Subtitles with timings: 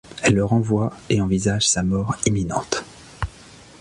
[0.23, 2.83] Elle le renvoie et envisage sa mort imminente.